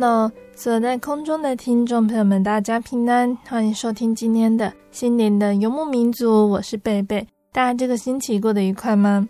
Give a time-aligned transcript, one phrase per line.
[0.00, 7.26] Hello，坐在空中的听众朋友们，大家平安，欢迎收听今天的心灵的游牧民族，我是贝贝。
[7.50, 9.28] 大家这个星期过得愉快吗？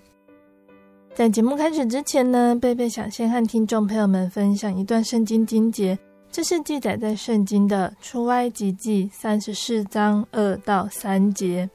[1.14, 5.98] 在节目开始之前呢，贝贝想先和听众朋友们分享一段圣经经节，
[6.30, 11.66] 这是记载在圣经的出埃及记三十四章二到三节。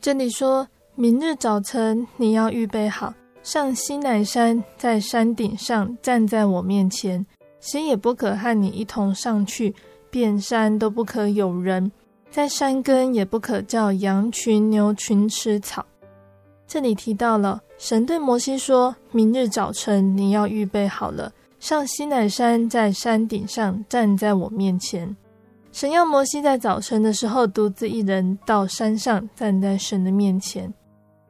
[0.00, 7.26] 这里说：明日早晨，你要预备好，上西乃山，在山顶上站在我面前。
[7.60, 9.74] 谁也不可和你一同上去，
[10.10, 11.90] 遍山都不可有人，
[12.30, 15.84] 在山根也不可叫羊群、牛群吃草。
[16.66, 25.16] 这里提到了神对摩西说：“明日早晨你要预备好了，上西乃山，在山顶上站在我面前。”
[25.72, 30.72] 神要摩西在早晨的时候独自一人到山上站在神的面前。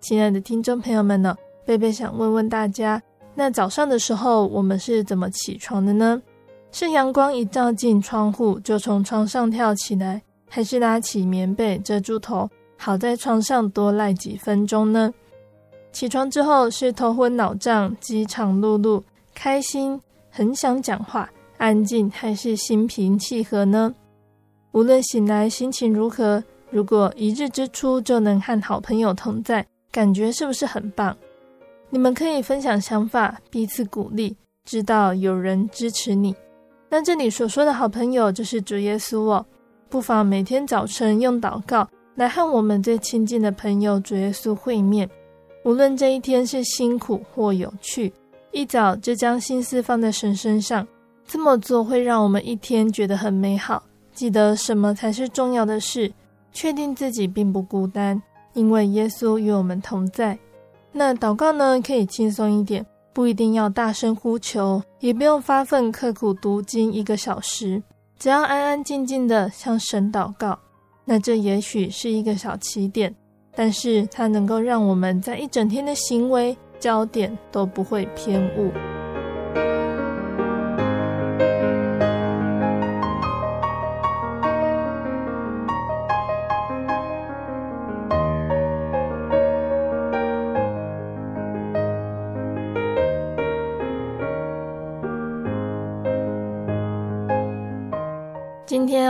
[0.01, 3.03] 亲爱的听众朋友们呢，贝贝想问问大家。
[3.39, 6.21] 那早上的时候，我们是怎么起床的呢？
[6.73, 15.15] 是阳光一照进窗户就从床上跳起来，还是拉起棉被遮住头，好在床上多赖几分钟呢？
[15.93, 19.01] 起床之后是头昏脑胀、饥肠辘辘、
[19.37, 23.95] 开心、很想讲话、安静，还是心平气和呢？
[24.73, 31.17] 无论醒来心情如何，如果一日之初就能和好朋友同在，感觉是不是很棒？
[31.91, 36.35] 你们可以分享想法，彼此鼓励，知道有人支持你。
[36.91, 39.45] 那这里所说的好朋友就是主耶稣哦。
[39.89, 45.09] 不妨每天早晨用祷告来和我们最亲近的朋友主耶稣会面。
[45.65, 48.13] 无论这一天是辛苦或有趣，
[48.53, 50.87] 一早就将心思放在神身上，
[51.27, 53.83] 这么做会让我们一天觉得很美好。
[54.13, 56.13] 记得什么才是重要的事，
[56.53, 58.21] 确定自己并不孤单，
[58.53, 60.39] 因为耶稣与我们同在。
[60.99, 67.81] 那祷告呢，可以轻松一点，不一定要大声呼求，也不用发奋刻苦读经一个小时，
[68.19, 70.59] 只要安安静静的向神祷告。
[71.05, 73.15] 那这也许是一个小起点，
[73.55, 78.98] 但是它能够让我们在一整天的行为焦点都不会偏误。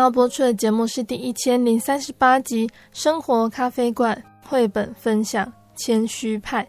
[0.08, 4.16] 要播出的节目是第一千零三十八集《生活咖啡馆》
[4.48, 5.44] 绘本分享
[5.76, 6.64] 《谦虚派》。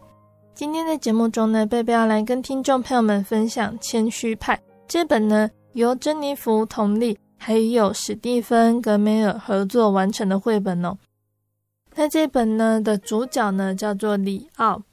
[0.53, 4.57] 今天的节目中呢，贝贝要来跟听众朋友们分享《谦虚派》
[4.89, 10.97] 这本呢，由珍妮弗·仝莉还有史蒂芬·格梅尔合作完成的绘本哦。
[11.95, 14.83] 那这本呢的主角呢叫做里奥，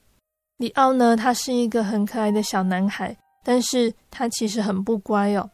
[0.59, 5.51] 里奥呢他是一个很可爱的小男孩，但是他其实很不乖哦。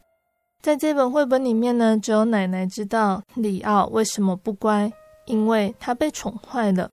[0.63, 4.89] 在这本绘本里面呢，只有奶奶知道里奥为什么不乖，
[5.25, 6.89] 因为他被宠坏了。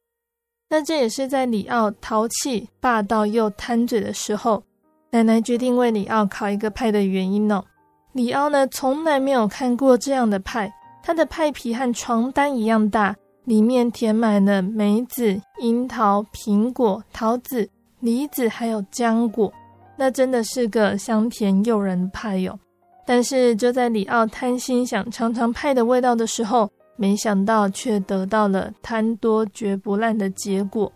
[0.68, 4.60] 那这也是在里奥淘气、霸道又贪嘴的时候，
[5.10, 7.62] 奶奶决定为里奥烤一个派的原因哦。
[8.12, 10.68] 里奥呢，从来没有看过这样的派，
[11.00, 13.14] 他的派皮和床单一样大，
[13.44, 17.70] 里面填满了梅子、樱桃、苹果、桃子、
[18.00, 19.52] 梨子，还有浆果。
[19.96, 22.58] 那真的是个香甜诱人的派哟。
[23.06, 30.92] 但是就在里奥贪心想尝尝派的味道的时候，没想到却得到了贪多绝不烂的结果。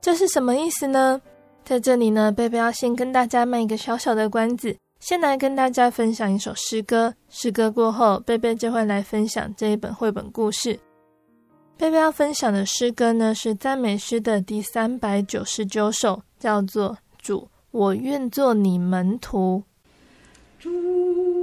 [0.00, 1.20] 这是什么意思呢？
[1.64, 7.14] 在这里呢，贝贝要先跟大家卖一个小小的关子，先来跟大家分享一首诗歌。
[7.28, 10.78] 诗歌过后，贝贝就会来分享这一本绘本故事。
[11.78, 19.62] 贝贝要分享的诗歌呢，是赞美诗的第三百九十九首，叫做《主，我愿做你门徒》。
[20.64, 21.41] 很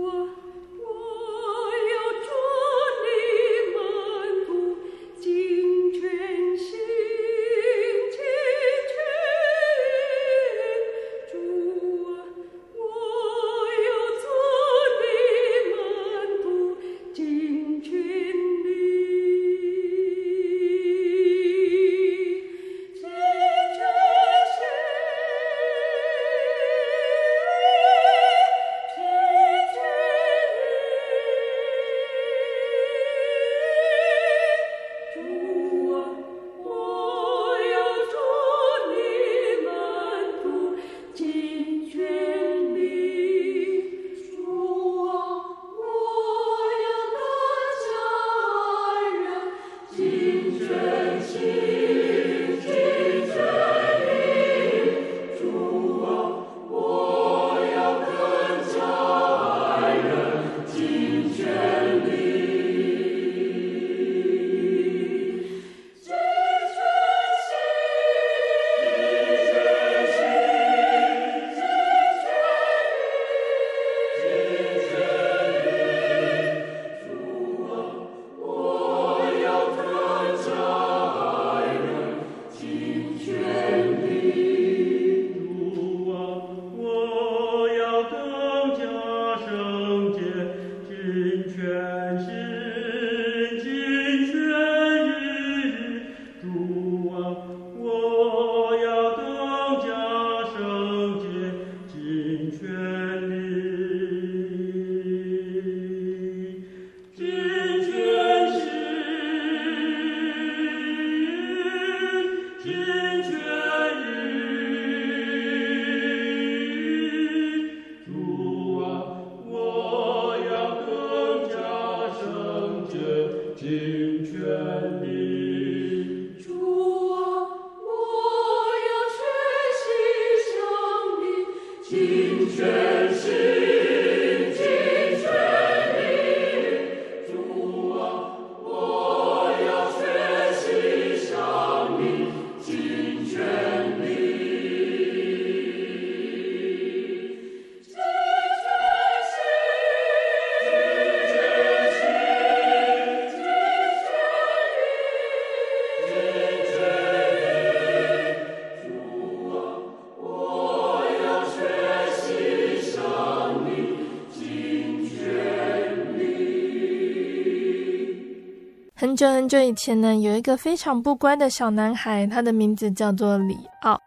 [169.50, 174.00] 很久以前呢，有一个非常不乖的小男孩，他的名字叫做里奥。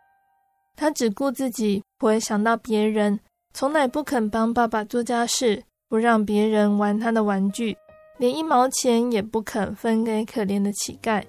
[0.77, 3.19] 他只顾自己，不会想到别人，
[3.53, 7.77] 从来不肯帮爸爸做家事，不让别人玩他的玩具，
[8.19, 11.21] 连一毛钱也不肯分给可怜的乞丐。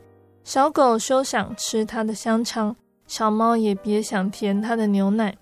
[0.44, 2.76] 小狗休想吃他的香肠，
[3.08, 5.36] 小猫也别想舔他的牛奶。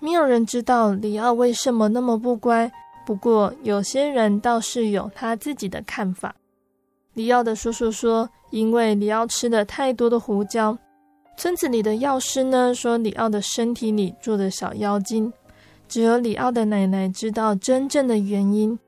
[0.00, 2.68] 没有人知道里奥为什么那么不乖，
[3.06, 6.34] 不过有些人倒是有他自己的看法。
[7.14, 10.76] 里奥的叔叔说：“因为里奥吃了太多的胡椒。”
[11.36, 15.32] 村子里的药师呢说：“里奥的身体里住着小妖精。”
[15.88, 18.78] 只有里奥的奶奶知道真正的原因。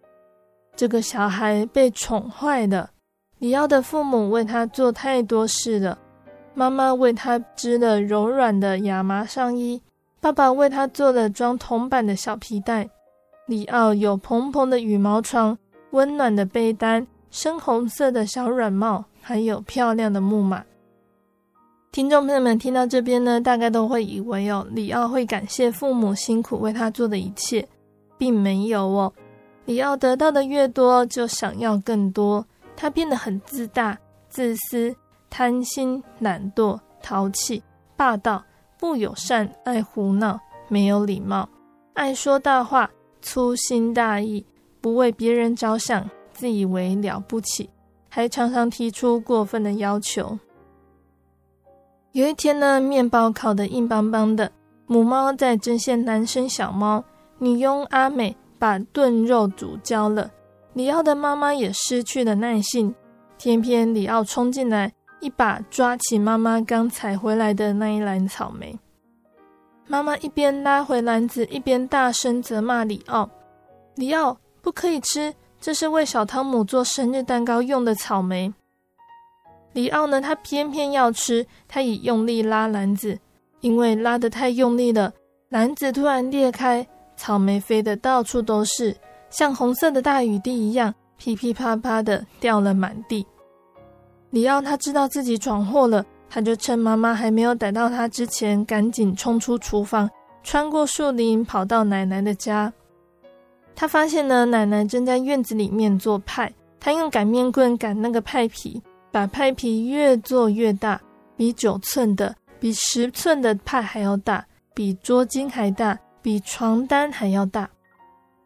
[0.75, 2.91] 这个小孩被宠坏了。
[3.39, 5.99] 里奥的父母为他做太多事了。
[6.55, 9.83] 妈妈为他织了柔软的亚麻上衣，
[10.21, 12.89] 爸爸为他做了装铜板的小皮袋。
[13.47, 15.59] 里奥有蓬蓬的羽毛床，
[15.91, 17.07] 温暖的被单。
[17.35, 20.63] 深红色的小软帽，还有漂亮的木马。
[21.91, 27.69] 听众朋友们听到这边呢，大概都会以为哦，里奥会感谢父母辛苦为他做的一切，
[28.17, 29.13] 并没有哦。
[29.65, 33.99] 里奥得到的越多，就想要更多，他变得很自大、
[34.29, 34.95] 自私、
[35.29, 37.61] 贪心、懒惰、淘气、
[37.97, 38.45] 霸道、
[38.79, 40.39] 不友善、爱胡闹、
[40.69, 41.49] 没有礼貌、
[41.95, 42.89] 爱说大话、
[43.21, 44.47] 粗心大意、
[44.81, 46.09] 不为别人着想。
[46.35, 47.71] 自以为了不起，
[48.11, 50.39] 还常常提出过分的要求。
[52.13, 54.53] 有一天呢，面包烤得硬邦邦的，
[54.87, 57.03] 母猫在针线男生小猫，
[57.39, 60.31] 女佣阿美把炖肉煮焦了。
[60.75, 62.95] 里奥的妈妈也失去了耐性，
[63.39, 68.79] 偏偏里奥冲进来，一把抓起妈妈刚采回来的那一篮草莓。
[69.87, 73.29] 妈妈一边拉回篮子，一边大声责骂里奥
[73.97, 75.35] ：“里奥，不可以吃，
[75.65, 78.53] 这是为小汤姆做生日蛋糕用的草莓。”
[79.73, 83.19] 里奥呢，他偏偏要吃，他也用力拉篮子，
[83.63, 85.11] 因为拉得太用力了，
[85.49, 88.95] 篮子突然裂开，草莓飞得到处都是。
[89.31, 93.27] 像红色的大雨滴一样，噼噼啪啪的掉了满地。
[94.29, 100.11] 里奥他知道自己闯祸了，他就趁妈妈还没有逮到他之前，赶紧冲出厨房，
[100.43, 102.71] 穿过树林，跑到奶奶的家。
[103.77, 111.01] 他发现呢，奶奶正在院子里面做派，他用擀面棍擀那个派皮，把派皮越做越大，
[111.37, 117.69] 比九寸的、比十寸的派还要大，比桌巾还大，比床单还要大。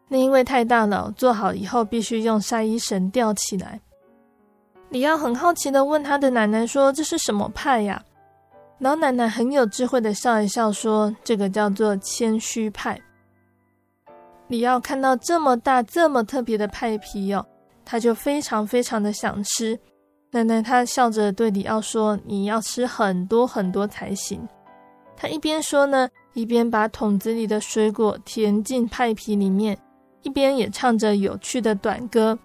[0.07, 3.79] 那因为太大了，做好以后必须用晒衣绳吊起来。
[4.89, 8.03] 里奥很好奇的问他的奶奶说：“这是什么派呀？”
[8.79, 12.99] 老奶奶很有智慧的笑一笑说：“这个叫做谦虚派。”
[14.49, 17.45] 里奥看到这么大、这么特别的派皮哦，
[17.85, 19.79] 他就非常非常的想吃。
[20.31, 24.45] 奶奶她笑着对里奥说：“你要吃很多很多才行。”
[25.15, 29.77] 他一边说呢，一边把桶子里的水果填进派皮里面。
[30.21, 32.37] 一边也唱着有趣的短歌，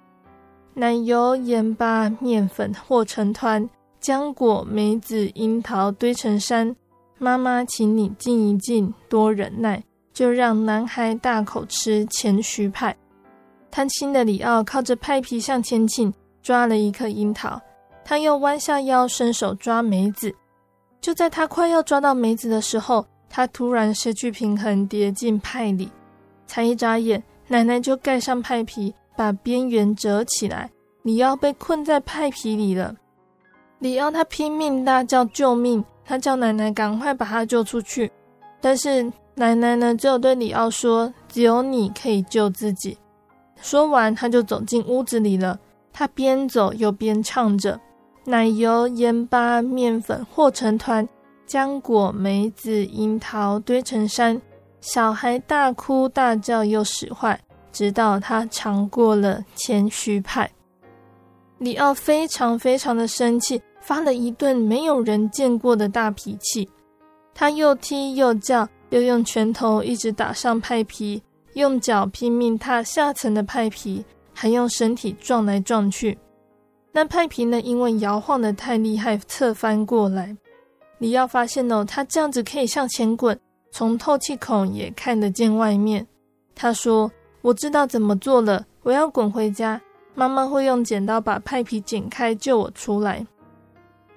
[0.75, 3.69] 奶油、盐巴、面粉和成团，
[4.01, 6.77] 浆果、梅子、樱桃堆成山。
[7.19, 9.83] 妈妈，请你静一静，多忍耐，
[10.15, 12.97] 就让男孩大口吃前虚派。
[13.71, 17.61] 贪心的里奥靠着派皮向前倾，抓了一颗樱桃，
[18.05, 20.33] 他又弯下腰伸手抓梅子。
[21.01, 25.91] 就在他快要抓到梅子的时候，他突然失去平衡，跌进派里，
[26.47, 27.23] 才一眨眼。
[27.49, 30.71] 奶奶就盖上派皮，把边缘折起来。
[31.03, 32.95] 里奥被困在派皮里了。
[33.81, 38.11] 里奥他拼命大叫救命，他叫奶奶赶快把他救出去。
[38.65, 39.03] 但是
[39.35, 42.97] 奶奶呢，只有对里奥说：“只有你可以救自己。”
[43.61, 45.59] 说完，他就走进屋子里了。
[45.93, 47.79] 他边走又边唱着
[48.25, 51.07] ：“奶油、盐巴、面粉和成团，
[51.47, 54.41] 浆果、梅子、樱桃堆成山。”
[54.81, 57.39] 小孩大哭大叫又使坏，
[57.71, 60.51] 直到他尝过了谦虚派。
[61.59, 66.67] 里奥非常非常的生气，发了一顿没有人见过的大脾气。
[67.35, 71.21] 他又踢又叫，又用拳头一直打上派皮，
[71.55, 76.17] 用脚拼命踏下层的派皮，还用身体撞来撞去。
[76.93, 80.37] 那派皮呢，因为摇晃的太厉害，侧翻过来。
[80.99, 83.39] 你要发现哦，他这样子可以向前滚。
[83.73, 86.07] 从透气孔也看得见外面。
[86.55, 87.11] 他说
[87.43, 89.81] ：“我知道怎么做了，我要滚回家。
[90.15, 93.27] 妈妈会用剪刀把派皮剪开，救我出来。”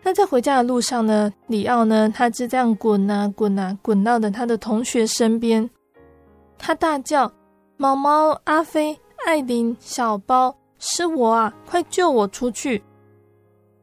[0.04, 5.70] 那在回家的路上呢，里奥呢，他就这样滚啊滚啊，滚到了他的同学身边。
[6.58, 7.32] 他大叫
[7.78, 11.54] ：“毛毛、阿飞、艾琳、小包，是我啊！
[11.66, 12.82] 快救我出去！”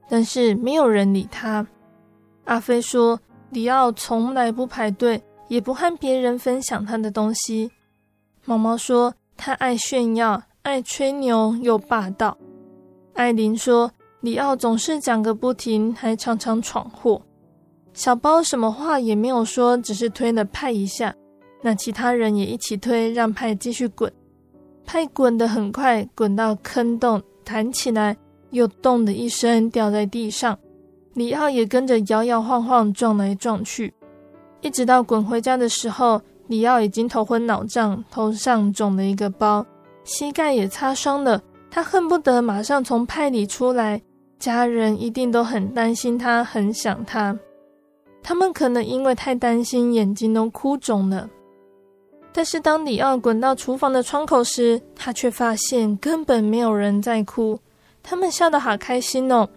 [0.08, 1.66] 但是没有人理他。
[2.44, 7.70] 阿飞说：“里奥从来不排队。”也不和别人分享他的东西。
[8.46, 12.36] 毛毛说他爱炫耀，爱吹牛，又霸道。
[13.12, 13.92] 艾琳说
[14.24, 17.20] 里奥总是讲个不停，还常常闯祸。
[17.92, 21.14] 小包什么话也没有说，只是推了派一下。
[21.60, 24.10] 那其他人也一起推，让派继续滚。
[24.86, 28.16] 派滚得很快，滚到坑洞，弹起来，
[28.48, 30.58] 又咚的一声掉在地上。
[31.12, 33.92] 里奥也跟着摇摇晃晃，撞来撞去。
[34.62, 39.66] 一直到滚回家的时候，里奥已经头昏脑胀，头上肿了一个包，
[40.02, 41.42] 膝盖也擦伤了。
[41.70, 44.00] 他恨不得马上从派里出来，
[44.44, 47.34] 家人一定都很担心他，很想他。
[48.22, 51.26] 他们可能因为太担心，眼睛都哭肿了。
[52.30, 57.58] 但是当里奥滚到厨房的窗口时，他却发现根本没有人在哭，
[58.02, 59.48] 他们笑得好开心哦。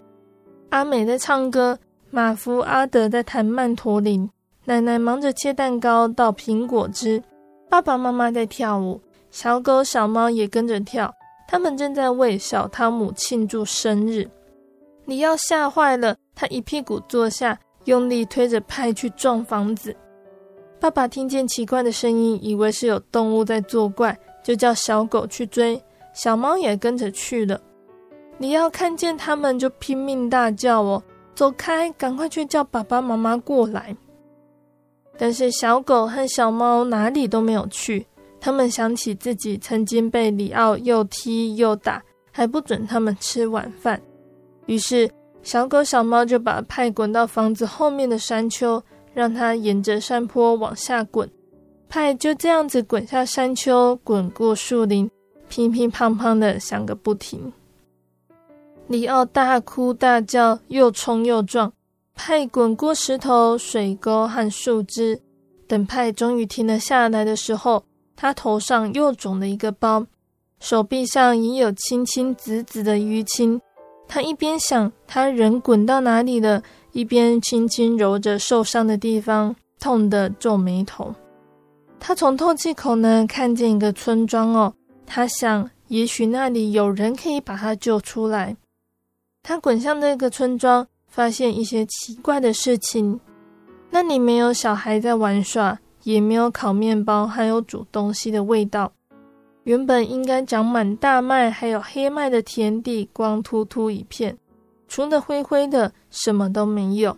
[0.70, 1.78] 阿美在唱歌，
[2.10, 4.30] 马夫阿德在弹曼陀林。
[4.64, 7.22] 奶奶忙着切蛋糕、倒苹果汁，
[7.70, 9.02] 爸爸妈妈在跳舞，
[9.32, 11.14] 小狗、小猫也跟着跳。
[11.46, 14.26] 他们正在为小汤姆庆祝生日。
[15.08, 19.96] 里奥吓坏了，他一屁股坐下，用力推着派去撞房子。
[20.82, 25.82] 爸爸听见奇怪的声音，以为是有动物在作怪，就叫小狗去追，
[26.14, 27.60] 小猫也跟着去了。
[28.38, 31.02] 里奥看见他们，就拼命大叫：“哦，
[31.34, 33.96] 走开，赶快去叫爸爸妈妈过来！”
[35.18, 38.06] 但是小狗和小猫哪里都没有去。
[38.42, 44.00] 他们想起自己曾经被里奥又踢又打，还不准他们吃晚饭。
[44.68, 45.10] 于是
[45.42, 48.82] 小狗小猫就把派滚到房子后面的山丘，
[49.14, 51.30] 让它沿着山坡往下滚。
[51.90, 55.10] 派就这样子滚下山丘，滚过树林，
[55.48, 57.52] 乒乒乓乓的响个不停。
[58.88, 61.72] 里奥大哭大叫，又冲又撞。
[62.14, 65.22] 派滚过石头、水沟和树枝。
[65.68, 67.84] 等派终于停了下来的时候，
[68.16, 70.06] 他头上又肿了一个包，
[70.60, 73.62] 手臂上已有青青紫紫的淤青。
[74.08, 81.14] 他一边想他人滚到哪里了，一边轻轻揉着受伤的地方，痛得皱眉头。
[82.00, 84.74] 他从透气口呢看见一个村庄哦，
[85.06, 88.56] 他想也许那里有人可以把他救出来。
[89.44, 93.20] 他滚向那个村庄，发现一些奇怪的事情，
[93.90, 95.80] 那里没有小孩在玩耍。
[96.04, 98.94] 也没有烤面包，还有煮东西的味道。
[99.68, 104.38] 原本应该长满大麦还有黑麦的田地，光秃秃一片，
[104.88, 107.18] 除了灰灰的，什么都没有。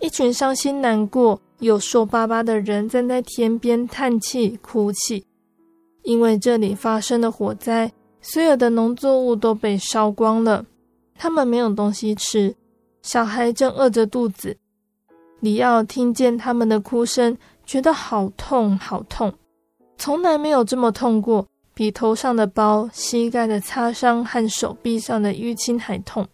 [0.00, 5.24] 一群伤心难过又瘦巴巴的人站在田边叹气哭泣，
[6.02, 10.66] 因为这里发生了火灾，所有的农作物都被烧光了，
[11.14, 12.52] 他们没有东西吃，
[13.02, 14.56] 小孩正饿着肚子。
[15.38, 17.38] 里奥听见他们的哭声。
[17.64, 19.32] 觉得好痛，好痛，
[19.98, 26.26] 从来没有这么痛过，比头上的包、膝盖的擦伤和手臂上的淤青还痛。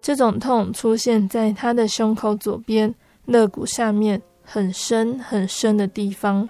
[0.00, 2.92] 这种痛出现在他的胸口左边
[3.26, 6.48] 肋骨下面很深很深的地方。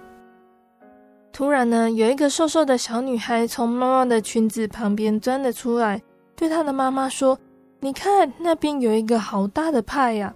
[1.33, 6.00] 突然呢，有一个瘦瘦的小女孩从妈妈的裙子旁边钻了出来，
[6.37, 7.37] 对她的妈妈说
[7.81, 10.33] ：“你看，那边有一个好大的派呀！”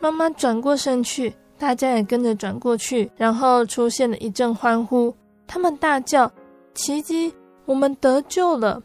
[0.00, 1.34] 妈妈转过身去。
[1.58, 5.12] 大家也跟着转过去，然后出现了一阵欢呼。
[5.44, 6.30] 他们大叫
[6.78, 7.34] ：“奇迹！
[7.66, 8.80] 我们得救了！”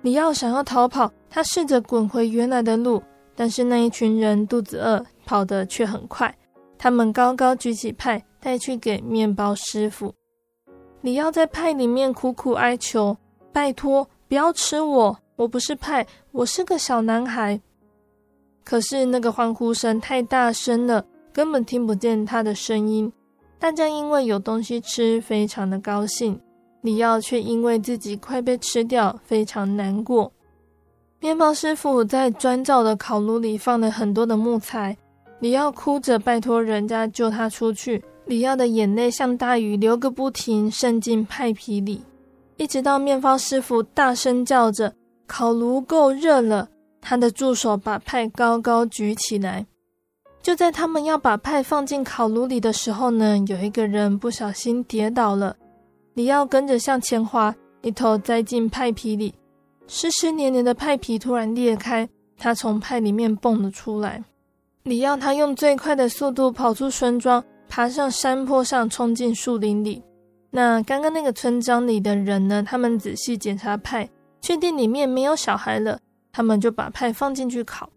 [0.00, 3.02] 里奥想要逃跑，他试着滚回原来的路，
[3.36, 6.34] 但是那一群人肚子饿，跑得却很快。
[6.78, 10.14] 他们高高举起派，带去给面包师傅。
[11.02, 13.14] 里奥在派里面苦苦哀求
[13.52, 15.18] ：“拜托，不要吃我！
[15.36, 17.60] 我不是派，我是个小男孩。”
[18.64, 21.04] 可是那个欢呼声太大声了。
[21.32, 23.12] 根本听不见他的声音，
[23.58, 26.40] 大家因为有东西吃，非常的高兴。
[26.82, 30.32] 里奥却因为自己快被吃掉，非常难过。
[31.20, 34.96] 面包师傅在砖造的烤炉里放了很多的木材，
[35.40, 38.02] 里奥哭着拜托人家救他出去。
[38.26, 42.00] 里奥的眼泪像大雨流个不停，渗进派皮里，
[42.56, 44.94] 一直到面包师傅大声叫着
[45.26, 46.68] ：“烤炉够热了！”
[47.02, 49.66] 他的助手把派高高举起来。
[50.42, 55.56] 就在他们要把派放进烤炉里的时候呢，有一个人不小心跌倒了，
[56.14, 59.34] 里奥跟着向前滑，一头栽进派皮里，
[59.86, 64.22] 湿湿黏黏的派皮突然裂开，他从派里面蹦了出来。
[64.82, 70.02] 里奥他用最快的速度跑出村庄，爬上山坡上，冲进树林里。
[70.50, 72.62] 那刚刚那个村庄里的人呢？
[72.62, 74.08] 他们仔细检查派，
[74.40, 75.98] 确定里面没有小孩了，
[76.32, 77.88] 他们就把派放进去烤。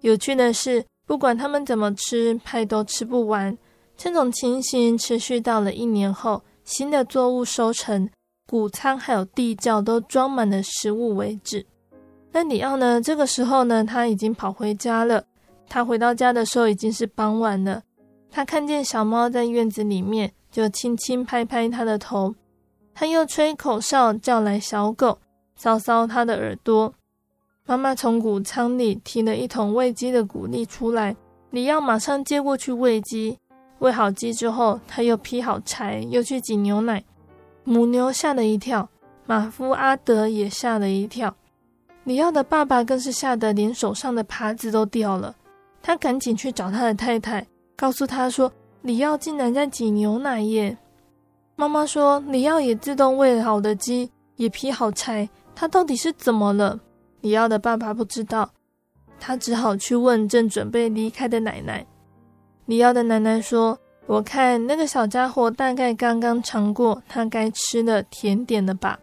[0.00, 0.84] 有趣的是。
[1.08, 3.56] 不管他们怎么吃，派都吃不完。
[3.96, 8.10] 这种情形持续到了一年后，新的作物收成，
[8.46, 11.64] 谷仓还有地窖都装满了食物为止。
[12.30, 13.00] 那里奥呢？
[13.00, 15.24] 这个时候呢，他已经跑回家了。
[15.66, 17.82] 他回到家的时候已经是傍晚了。
[18.30, 22.34] 他看见小猫在院子里面，就轻轻拍拍它的头。
[22.92, 25.18] 他又吹口哨叫来小狗，
[25.58, 26.92] 搔搔它的耳朵。
[27.64, 31.16] 妈妈从谷仓里提了一桶喂鸡的谷粒出来，
[31.50, 33.38] 里奥马上接过去喂鸡。
[33.78, 37.04] 喂好鸡之后，他又劈好柴，又去挤牛奶。
[37.64, 38.88] 母牛吓了一跳，
[39.26, 41.34] 马夫阿德也吓了一跳。
[42.04, 45.36] 里奥的爸爸更是吓得连手上的耙子都掉了。
[45.82, 48.50] 他赶紧去找他的太太，告诉他说
[48.82, 50.76] ：“里奥竟然在挤牛奶耶！”
[51.54, 56.80] 妈妈说：“里奥也自动喂好的鸡，也劈好柴，他到底是怎么了？”
[57.20, 58.50] 里奥的爸爸不知道，
[59.20, 61.86] 他只好去问正准备离开的奶奶。
[62.68, 68.98] 里奥的奶奶说：“我看那个小家伙大概刚刚尝过他该吃的甜点了吧。”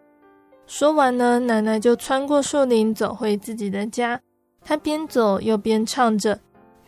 [0.67, 4.21] 说完呢，奶奶就穿过树林走回自己的家。
[4.63, 6.39] 她边走又边唱着：“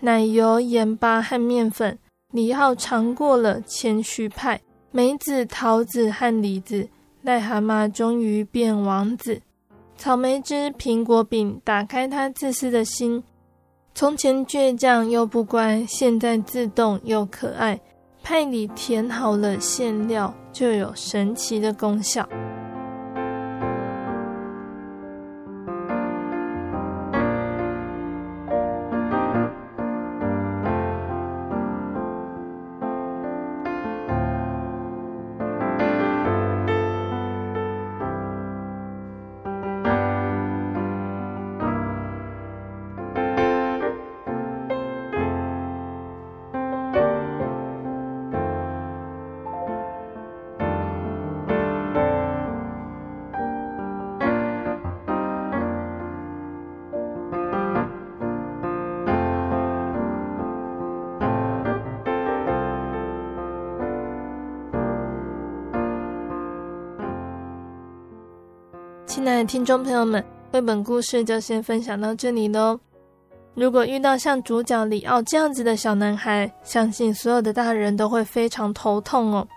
[0.01, 1.97] 奶油、盐巴和面粉，
[2.31, 4.61] 里奥尝过了谦虚派，
[4.91, 6.87] 梅子、桃子和李子，
[7.25, 9.41] 癞蛤蟆终于变王子。”
[9.97, 13.23] 草莓汁、苹果饼打开他自私的心。
[13.97, 17.79] 从前倔强又不乖，现在自动又可爱。
[18.21, 22.29] 派里填好了馅料，就有神奇的功效。
[69.37, 72.79] 爱的听众朋友们，绘本故事就先分享到这里喽。
[73.53, 79.47] 如果遇到像主角里奥这样子的小男孩，相信所有的大人都会非常头痛哦。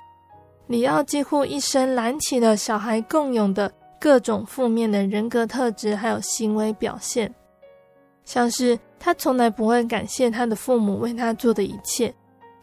[0.67, 7.35] 里奥几乎一生揽起了小孩共有的各种负面的人格特质，还有行为表现，
[8.27, 12.15] 像是他从来不会感谢他的父母为他做的一切，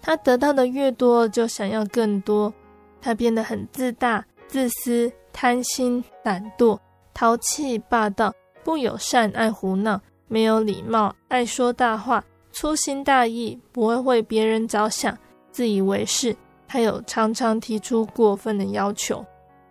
[0.04, 2.54] 他得到的越多就想要更多，
[3.02, 6.78] 他变得很自大、自私、贪心、懒惰。
[7.18, 8.32] 淘气、霸道、
[8.64, 15.18] 不友善、爱胡闹、没有礼貌、爱说大话、粗心大意、不会为别人着想、
[15.52, 16.36] 自以为是，
[16.68, 19.26] 还有常常提出过分的要求。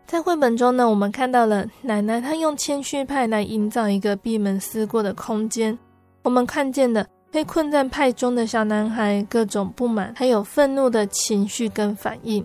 [0.07, 5.79] 在绘本中呢，我们看到了奶奶她用谦虚派来营造一个闭门思过的空间。
[6.25, 12.45] 我们看见了被困在派中的小男孩各种不满还有愤怒的情绪跟反应。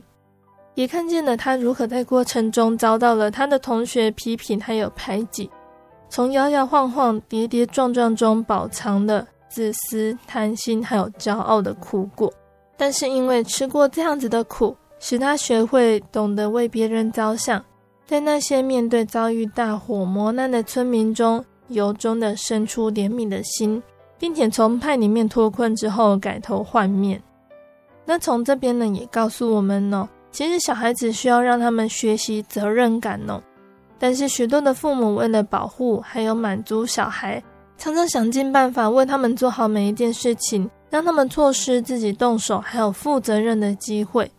[0.76, 5.50] 也看见了他如何在过程中遭到了他的同学批评，还有排挤，
[6.10, 12.32] 从摇摇晃晃、跌跌撞撞中饱藏了自私、贪心还有骄傲的苦果。
[12.78, 17.64] 但是因为吃过这样子的苦，使他学会懂得为别人着想，
[18.08, 23.84] 在那些面对遭遇大火磨难的村民中，由衷的生出怜悯的心，
[24.18, 27.22] 并且从派里面脱困之后改头换面。
[28.06, 30.10] 那从这边呢，也告诉我们呢。
[30.32, 33.42] 其实小孩子需要让他们学习责任感哦，
[34.00, 37.44] 但是许多的父母为了保护还有满足小孩，
[37.78, 44.32] 常常想尽办法为他们做好每一件事情，让他们错失自己动手还有负责任的机会，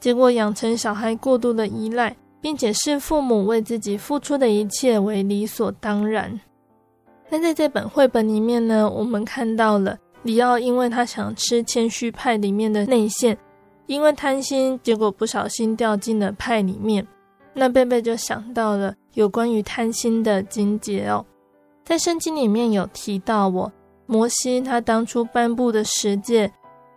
[0.00, 6.40] 结果养成小孩过度的依赖，并且视父母为自己付出的一切为理所当然。
[7.28, 13.36] 那在这本绘本里面呢，我们看到了里奥，因为他想吃谦虚派里面的内馅。
[13.86, 17.06] 因为贪心，结果不小心掉进了派里面。
[17.52, 21.24] 那贝贝就想到了有关于贪心的经节哦，
[21.84, 23.70] 在圣经里面有提到我，
[24.06, 26.50] 摩西他当初颁布的十诫，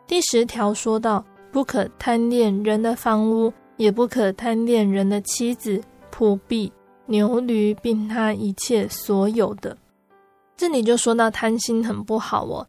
[0.08, 5.80] 第十条说到：不可贪恋人的房屋，也不可贪恋人的妻子、
[6.12, 6.72] 仆婢、
[7.06, 9.78] 牛驴，并他一切所有的。
[10.56, 12.66] 这里就说到贪心很不好哦。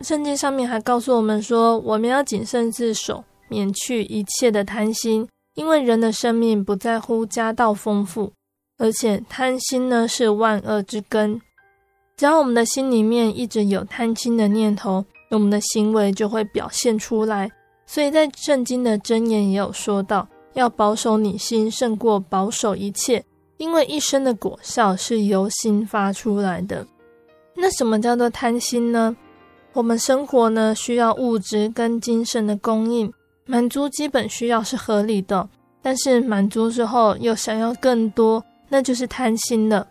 [0.00, 3.22] 圣经上面还告诉我们说，我们要谨慎自守。
[3.48, 8.32] 免去一切的贪心，因为人的生命不在乎家道丰富，
[8.78, 11.40] 而且贪心呢是万恶之根。
[12.16, 17.50] 只要我们的心里面一直有贪心的念头，我们的行为就会表现出来。
[17.86, 23.24] 所以在圣经的箴言也有说到，要保守你心胜过保守一切，
[23.56, 26.86] 因为一生的果效是由心发出来的。
[27.54, 29.16] 那什么叫做贪心呢？
[29.72, 33.12] 我们生活呢需要物质跟精神的供应。
[33.50, 35.48] 满足基本需要是合理的，
[35.80, 39.88] 但是满足之后又想要更多，那就是贪心了。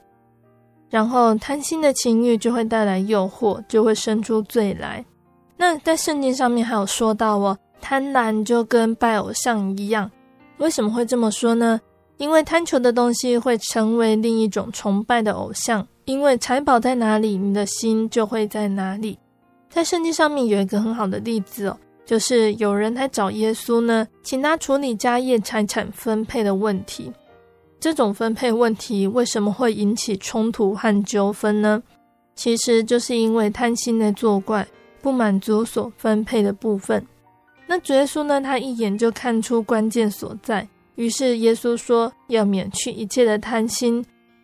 [0.91, 5.03] 然后贪心的情欲就会带来诱惑，就会生出罪来。
[5.57, 10.09] 那在圣经上面还有说到哦，贪婪就跟拜偶像一样。
[10.59, 11.81] 为什么会这么说呢？
[12.17, 15.85] 因为贪求的东西会成为另一种崇拜的偶像。
[16.05, 19.17] 因为财宝在哪里，你的心就会在哪里。
[19.67, 21.77] 在圣经上面有一个很好的例子哦。
[22.07, 27.11] 就是有人来找耶稣呢，请他处理家业财产分配的问题。
[27.81, 31.83] 这种分配问题为什么会引起冲突和纠纷呢？
[32.33, 34.65] 其实就是因为贪心的作怪，
[35.01, 37.05] 不满足所分配的部分。
[37.67, 40.65] 那主耶稣呢，他一眼就看出关键所在，
[40.95, 44.03] 于是耶稣说要免去一切的贪心。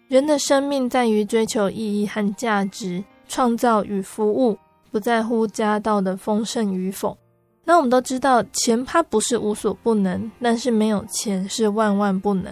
[0.09, 4.57] 人的生命在于追求意义和价值，创造与服务，
[4.91, 7.17] 不在乎家道的丰盛与否。
[7.65, 12.51] 那我们都知道，钱它不是无所不能，但是没有钱是万万不能。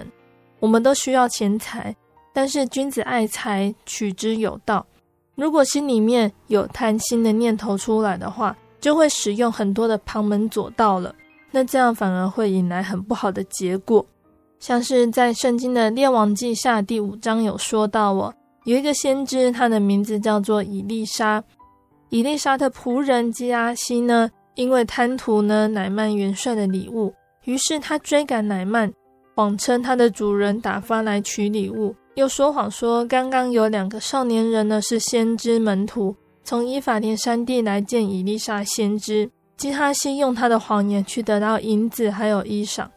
[0.59, 1.95] 我们都需要钱财，
[2.31, 4.85] 但是君子爱财，取之有道。
[5.35, 11.13] 如果心里面有贪心的念头出来的话，就会使用很多的旁门左道了。
[11.51, 14.05] 那这样反而会引来很不好的结果。
[14.59, 21.43] 像是在圣经的列王记下第五章有说到哦，有一个先知，他的名字叫做以利沙。
[22.09, 24.29] 以利沙的仆人基哈西呢，
[24.61, 27.11] 因为贪图呢乃曼元帅的礼物，
[27.45, 28.93] 于是他追赶乃曼，
[29.35, 39.27] 谎称他的主人打发来取礼物，又说谎说刚刚有两个少年人呢是先知门徒，从以法莲山地来见以利沙先知。
[39.57, 42.87] 基哈西用他的谎言去得到银子还有衣裳，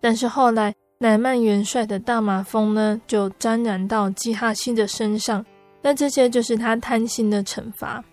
[0.00, 5.44] 但是后来乃曼元帅的大麻风呢就沾染到基哈西的身上，
[5.82, 8.04] 那这些就是他贪心的惩罚。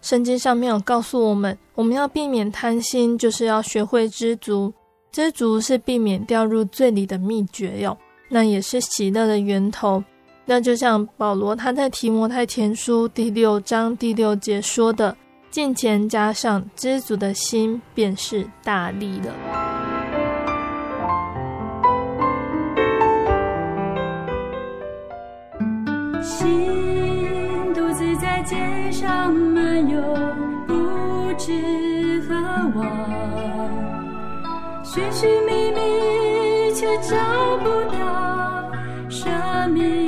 [0.00, 4.72] 圣经上面有告诉我们，我们要避免贪心，就是要学会知足。
[5.10, 7.96] 知足是避免掉入罪里的秘诀哟，
[8.28, 10.04] 那也是喜乐的源头。
[10.44, 15.16] 那就像保罗他在提摩太前书第六章第六节说的
[15.50, 19.34] ：“敬虔加上知足的心，便是大力了。”
[26.22, 26.87] 心
[29.32, 30.00] 漫游，
[30.66, 32.34] 不知何
[32.74, 32.86] 往。
[34.84, 37.16] 寻寻觅觅，却找
[37.58, 38.70] 不到
[39.08, 40.07] 生命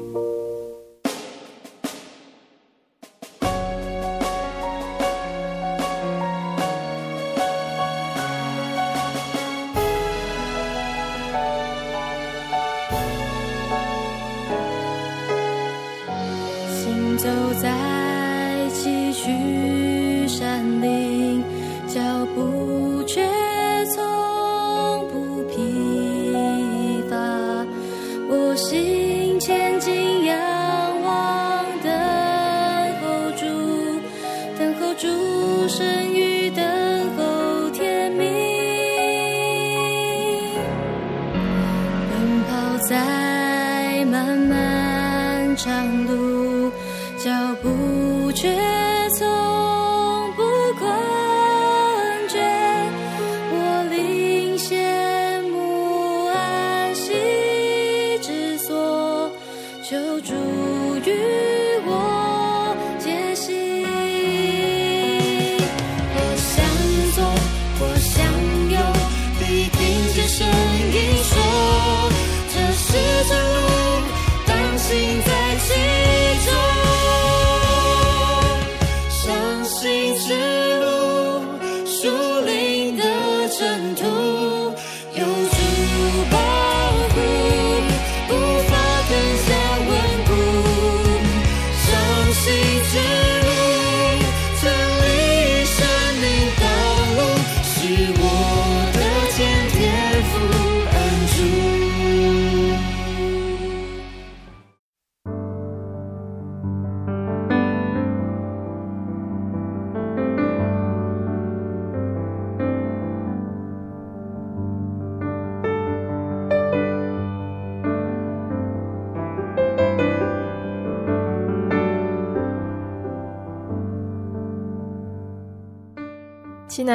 [79.63, 80.50] 心之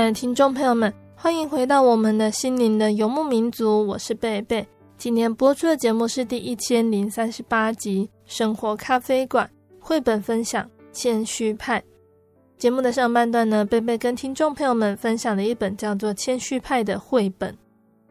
[0.07, 4.65] 的听众朋友们，欢迎回到我们的心灵的游牧民族，我是贝贝。
[4.97, 9.45] 今天播出的节目是第一千零三十八集《生活咖啡馆》
[9.81, 11.81] 绘本分享《谦虚派》。
[12.57, 17.53] 节目的上半段呢，贝贝跟听众朋友们分享了一本叫做《谦虚派》的绘本。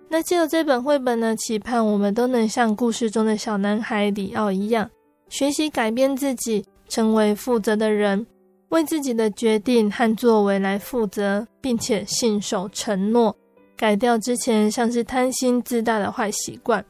[0.10, 4.90] 那借由这本绘本呢，期盼我们都能像故事中的小男孩里奥一样，
[5.30, 8.28] 学习改变自己，成为负责的人。
[8.76, 13.34] 为自己的决定和作为来负责，并且信守承诺，
[13.78, 16.84] 改掉之前像是贪心自大的坏习惯，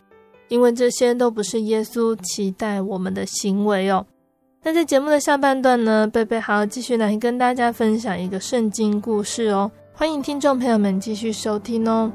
[0.48, 4.04] 因为这些都不是耶稣期待我们的行为哦。
[4.64, 12.12] 那在节目的下半段呢，贝贝还要继续来跟大家分享一个圣经故事哦，欢迎听众朋友们继续收听哦。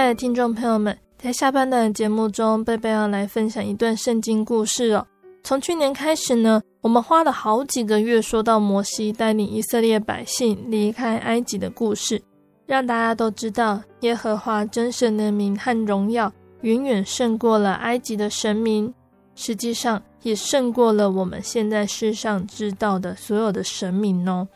[0.00, 5.06] 亲爱的听众朋友们，在下半段的节目中，贝贝要来分享一段圣经故事哦。
[5.44, 12.18] 从去年开始呢，我们花了好几个月说到摩西带领以色列百姓离开埃及的故事，
[12.64, 16.32] 让大家都知道耶和华真神的名和荣耀
[16.62, 18.94] 远远胜过了埃及的神明，
[19.34, 24.48] 实际上也胜过了我们现在世上知道的所有的神明哦。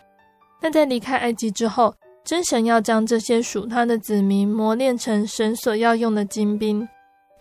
[0.63, 6.89] 那在离开埃及之后，真神要将这些属他的子民磨练成神所要用的精兵，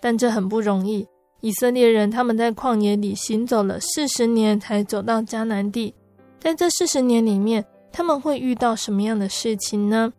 [0.01, 1.07] 但这很不容易。
[1.39, 5.93] 以色列人他们在旷野里行走了四十年，才走到迦南地。
[6.37, 10.11] 在这四十年里面，他们会遇到什么样的事情呢？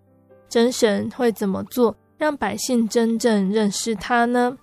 [0.49, 4.57] 真神会怎么做，让百姓真正认识他呢？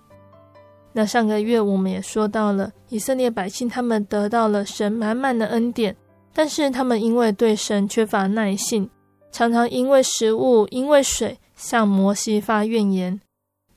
[0.92, 5.96] 那上个月我们也说到了，以色列百姓他们得到了神满满的恩典，
[6.34, 8.90] 但是他们因为对神缺乏耐性。
[9.32, 13.18] 常常因为食物、因为水向摩西发怨言，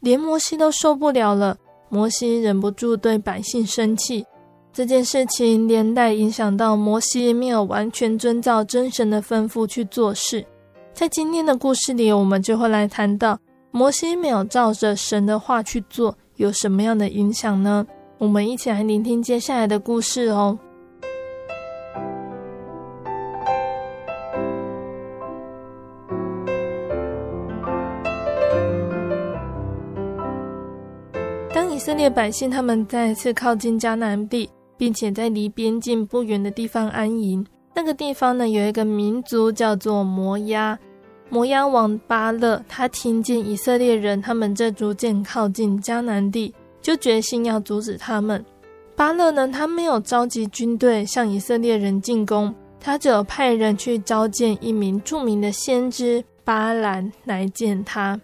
[0.02, 1.58] 连摩西都受不了了。
[1.88, 4.26] 摩西忍不住对百姓生气，
[4.74, 10.46] 这件事情连带影响到摩西没有完全遵照真神的吩咐去做事。
[10.94, 13.40] 在今天的故事里，我们就会来谈到
[13.72, 17.86] 摩西没有照着神的话去做，有什么样的影响呢？
[18.18, 20.58] 我们一起来聆听接下来的故事哦。
[31.56, 37.46] 当以色列百姓他们再次靠近迦南地，并且在离边境不远的地方安营。
[37.74, 40.78] 那个地方呢，有一个民族叫做摩押。
[41.30, 48.44] 摩押王巴勒，他听见以色列人他们正逐渐靠近迦南地，就决心要阻止他们。
[48.94, 58.20] 巴勒呢，他没有召集军队向以色列人进攻，他只有派人去召见一名著名的先知巴兰来见他。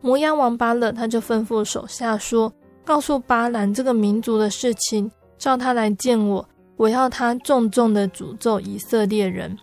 [0.00, 2.52] 摩押王巴勒，他就吩咐手下说。
[2.88, 6.48] 告诉巴兰这个民族的事情，叫他来见我，
[6.78, 9.54] 我要他重重的诅咒以色列人。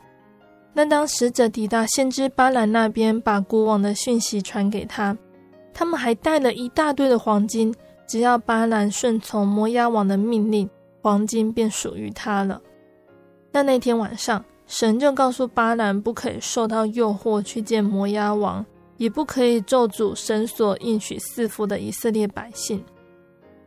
[0.73, 5.17] 那当使者抵达先知巴兰那边，把国王的讯息传给他，
[5.73, 7.73] 他们还带了一大堆的黄金，
[8.05, 10.69] 只要巴兰顺从摩押王的命令，
[11.01, 12.61] 黄金便属于他了。
[13.51, 18.63] 那那天晚上，神就告诉巴兰，不可以受到诱惑去见摩押王，
[18.97, 22.85] 也不可以咒诅神所应许赐福的以色列百姓。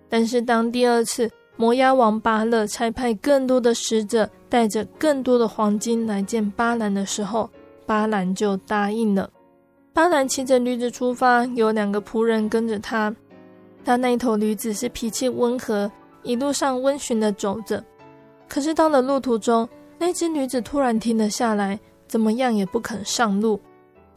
[0.09, 7.51] 但是，当第二次摩押王巴勒差派更多的使者，带着更多的黄金来见巴兰的时候，
[7.85, 9.29] 巴兰就答应了。
[9.93, 13.15] 巴兰骑着驴子出发，有两个仆人跟着他。
[13.85, 15.91] 他那头驴子是脾气温和，
[16.23, 17.83] 一路上温驯的走着。
[18.49, 19.69] 可是到了路途中，
[19.99, 23.61] 那只驴子突然停了下来，怎么样也不肯上路。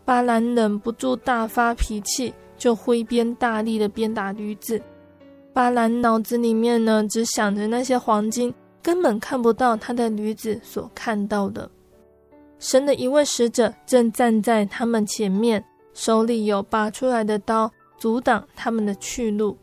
[0.05, 4.81] 巴兰忍不住大发脾气，就挥鞭大力的鞭打驴子。
[5.53, 11.69] 巴兰脑子里面呢，只想着那些黄金，根本看不到他的女子所看到的。
[12.59, 19.57] 神的一位使者正站在他们前面，手里有拔出来的刀，阻挡他们的去路。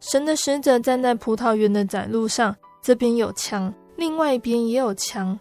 [0.00, 5.38] 神的使者站在葡萄园的窄路上，这边有墙，另外一边也有墙。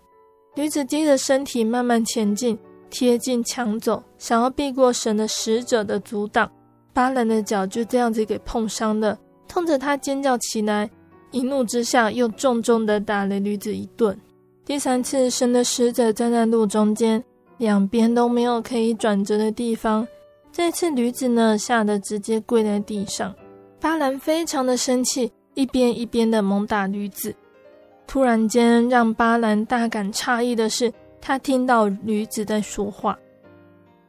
[0.56, 2.58] 女子低着身体慢慢前进，
[2.90, 6.50] 贴近墙走，想要避过神的使者的阻挡。
[6.94, 9.20] 巴兰的脚就这样子给碰伤了。
[9.48, 10.90] 冲着他尖叫起来，
[11.32, 14.18] 一怒之下又重重的打了驴子一顿。
[14.64, 17.24] 第三次，神的使者站在路中间，
[17.58, 20.08] 两边都没有可以转折的地方。
[20.52, 23.34] 这次驴子呢，吓得直接跪在地上。
[23.80, 27.34] 巴兰非常的生气，一边一边的猛打驴子。
[28.06, 30.92] 突然间，让巴兰大感诧异的是，
[31.22, 33.18] 他听到驴子在说话。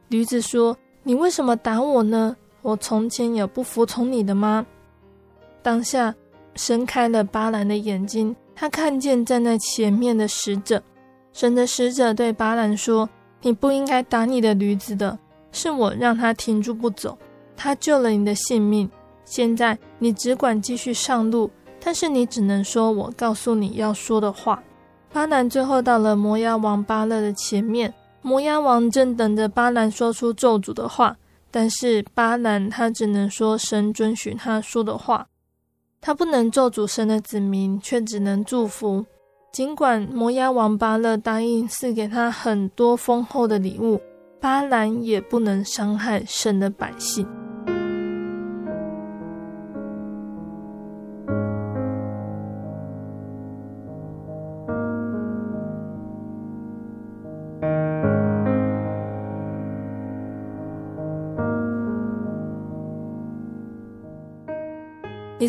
[0.07, 2.35] 驴子说：“你为什么打我呢？
[2.61, 4.65] 我从前有不服从你的吗？”
[5.61, 6.13] 当下，
[6.55, 10.81] 神开了巴兰的眼睛，他看见站在前面的使者。
[11.31, 13.09] 神的使者对巴兰说
[13.41, 15.17] ：“你不应该打你的驴子的，
[15.51, 17.17] 是我让他停住不走，
[17.55, 18.89] 他救了你的性命。
[19.25, 21.49] 现在你只管继续上路，
[21.79, 24.61] 但是你只能说我告诉你要说的话。”
[25.13, 31.15] 巴兰最后到了摩押王巴勒的前面，摩押王正等着巴兰说出咒诅的话，
[31.49, 35.27] 但是巴兰他只能说神准许他说的话，
[36.01, 39.05] 他不能做主神的子民，却只能祝福。
[39.51, 43.99] 尽管摩押王巴勒答应赐给他很多丰厚的礼物，
[44.39, 47.27] 巴兰也不能伤害神的百姓。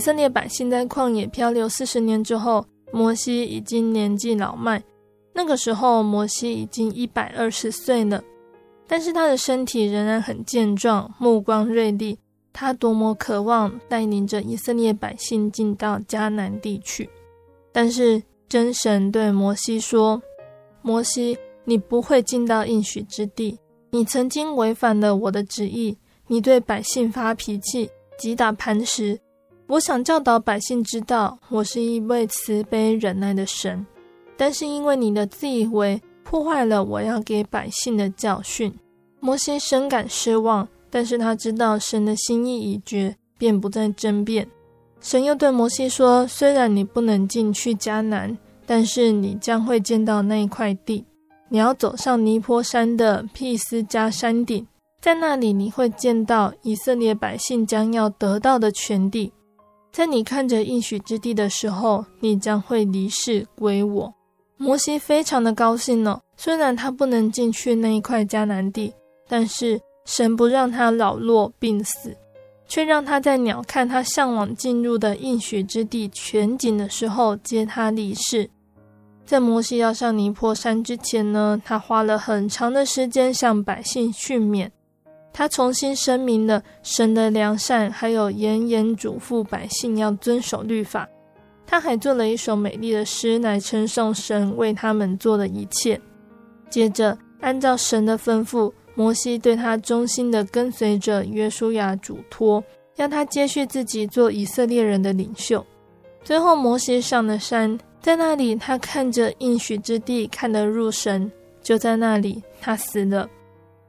[0.01, 4.82] 以色列百姓在旷野漂流四十年之后，摩西已经年纪老迈。
[5.34, 8.24] 那个时候，摩西已经一百二十岁了，
[8.88, 12.18] 但是他的身体仍然很健壮，目光锐利。
[12.51, 17.11] 他多么渴望带领着以色列百姓进到迦南地去。
[17.70, 20.22] 但是真神对摩西说
[20.80, 21.36] ：“摩西，
[21.66, 23.59] 你不会进到应许之地。
[23.90, 25.94] 你曾经违反了我的旨意，
[26.26, 29.20] 你对百姓发脾气，击打磐石。”
[29.71, 33.87] 我想教导百姓知道，我是一位慈悲忍耐的神，
[34.37, 38.75] 但是因为你的自以为，破坏了我要给百姓的教训。
[39.21, 44.45] 摩西深感失望，但是他知道神的心意已决，便不再争辩。
[45.01, 51.05] 神又对摩西说：“虽然你不能进去迦南，但是你将会见到那一块地。
[51.49, 54.66] 你要走上尼波山的毗斯迦山顶，
[55.01, 59.33] 在那里你会见到以色列百姓将要得到的全地。”
[59.93, 64.14] 在你看着应许之地的时候，你将会离世归我。
[64.57, 68.93] 摩西非常的高兴呢、虽然他不能进去那一块迦南地，
[69.28, 72.16] 但是神不让他老弱病死，
[72.68, 78.49] 却让他在鸟瞰他向往进入的应许之地全景的时候接他离世。
[79.24, 84.68] 在摩西要上尼泊山之前呢，他花了很长的时间向百姓训勉。
[85.33, 91.09] 他重新声明了神的良善，还有严严嘱咐百姓要遵守律法。
[91.66, 96.01] 他还做了一首美丽的诗来称颂神为他们做的一切。
[96.68, 102.62] 接着，按照神的吩咐，摩西对他忠心的跟随者约书亚嘱托，
[102.97, 105.64] 让他接续自己做以色列人的领袖。
[106.24, 111.31] 最后，摩西上了山，在那里他看着应许之地，看得入神。
[111.62, 113.28] 就在那里，他死了。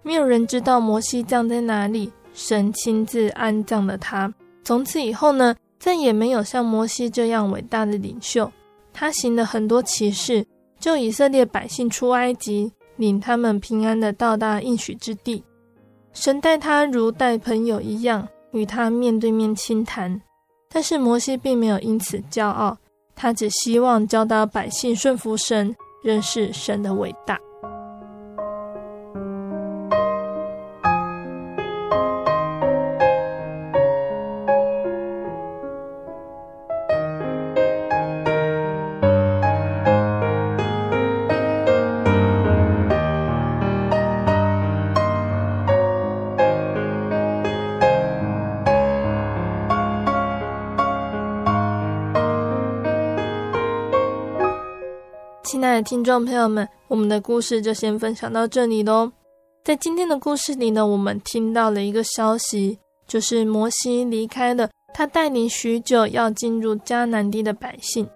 [0.03, 4.33] 没有人知道摩西葬在哪里，神亲自安葬了他。
[4.63, 8.51] 从此以后呢，再也没有像摩西这样伟大的领袖。
[8.93, 10.45] 他行了很多奇事，
[10.79, 15.43] 救以色列百姓出埃及，领他们平安的到达应许之地。
[16.13, 20.21] 神待他如待朋友一样，与他面对面倾谈。
[20.73, 22.77] 但是摩西并没有因此骄傲，
[23.15, 27.39] 他只希望教导百姓顺服神，认识神的伟大。
[55.81, 59.11] 听众朋友们，我们的故事就先分享到这里喽。
[59.63, 62.77] 在今天的故事里呢，我们听到了一个消息，
[63.07, 68.07] 就是摩西离开了他带领许久要进入迦南地的百姓。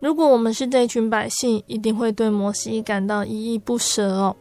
[0.00, 4.36] 如果我们是这群百姓，一定会对摩西感到依依不舍哦。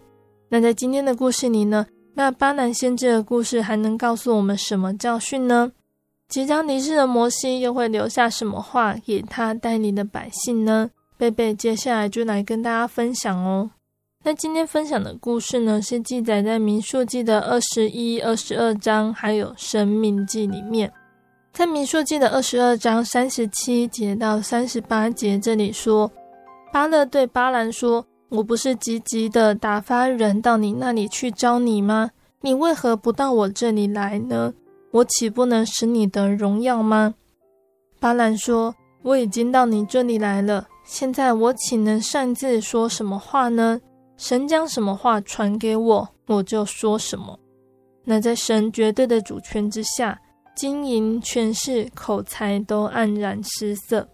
[0.49, 5.72] 那在今天的故事里呢，那巴兰先知的故事还能告诉我们什么教训呢？
[6.30, 10.91] 即将离世的摩西又会留下什么话给他带领的百姓呢？
[11.18, 13.72] 贝贝接下来就来跟大家分享哦。
[14.24, 20.91] 那今天分享的故事呢，是记载在民数记的二十一、二十二章，还有神命记里面。
[21.53, 26.11] 在民数记的二十二章三十七节到三十八节，这里说：
[26.72, 32.11] 巴勒对巴兰说：“我不是急急的打发人到你那里去招你吗？
[32.41, 34.53] 你为何不到我这里来呢？
[34.91, 37.15] 我岂不能使你得荣耀吗？”
[37.99, 43.77] 巴兰说：“我已经到你这里来了。”现在我岂能擅自说什么话呢？
[44.15, 47.38] 神将什么话传给我，我就说什么。
[48.05, 50.17] 那在神绝对的主权之下，
[50.55, 54.07] 金银、权势、口才都黯然失色。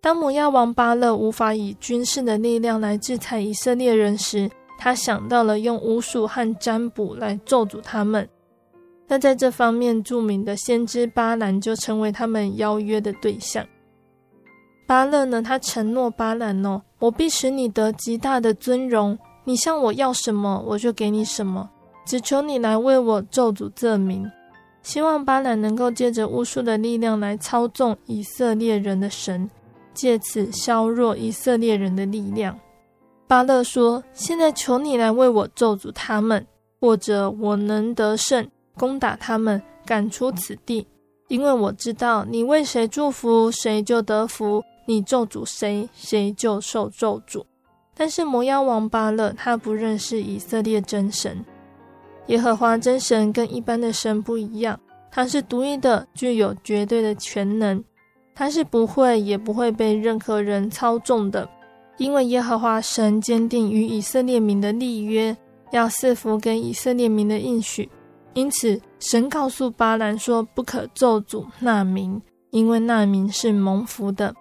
[0.00, 8.26] 当摩押王巴勒无法以军事的力量来制裁以色列人时，他想到了用巫术和占卜来咒诅他们。
[9.06, 13.62] 那在这方面著名的先知巴兰就成为他们邀约的对象。
[14.86, 15.40] 巴勒呢？
[15.40, 21.70] 他承诺巴兰哦，我必使你得极大的尊荣，你向我要什么，我就给你什么，
[22.06, 24.30] 只求你来为我咒诅这民。
[24.82, 29.48] 希望巴兰能够借着巫术的力量来操纵以色列人的神，
[29.94, 32.58] 借此削弱以色列人的力量。
[33.26, 36.46] 巴勒说：“现在求你来为我咒诅他们，
[36.78, 40.86] 或者我能得胜，攻打他们，赶出此地。
[41.28, 47.44] 因为我知道你为谁祝福，谁就得福；你咒诅谁，谁就受咒诅。”
[47.96, 51.44] 但是摩押王巴勒他不认识以色列真神。
[52.26, 54.78] 耶和华真神跟一般的神不一样，
[55.10, 57.84] 他是独一的，具有绝对的全能，
[58.34, 61.48] 他是不会也不会被任何人操纵的，
[61.98, 65.36] 因为耶和华神坚定与以色列民的立约，
[65.70, 67.88] 要赐福给以色列民的应许，
[68.32, 72.20] 因此神告诉巴兰说，不可咒诅那民，
[72.50, 74.34] 因为那民是蒙福的。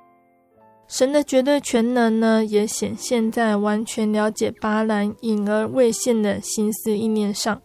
[0.87, 7.61] 神的绝对全能呢，也显现在完全了解巴兰隐而未现的心思意念上。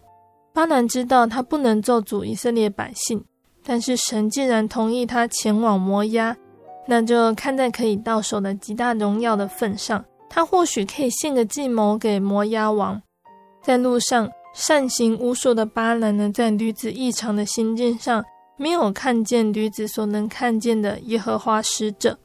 [0.53, 3.23] 巴兰知道他不能咒诅以色列百姓，
[3.63, 6.35] 但是神既然同意他前往摩押，
[6.87, 12.99] 那就看在可以到手的极大荣耀的份上，他或许可以献个计谋给摩押王。
[13.61, 18.23] 在路上善行巫术的巴兰呢，在驴子异常的心境上，
[18.57, 22.17] 没有看见驴子所能看见的耶和华使者，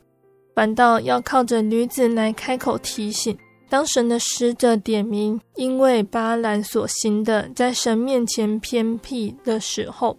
[0.54, 3.36] 反倒要靠着女子来开口提醒。
[3.68, 10.16] 当神的使者点名，因为巴兰所行的在神面前偏僻的时候，